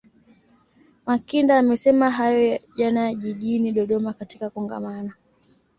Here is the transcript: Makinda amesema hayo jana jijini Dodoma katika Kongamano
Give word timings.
Makinda 1.05 1.59
amesema 1.59 2.09
hayo 2.11 2.59
jana 2.77 3.13
jijini 3.13 3.71
Dodoma 3.71 4.13
katika 4.13 4.49
Kongamano 4.49 5.11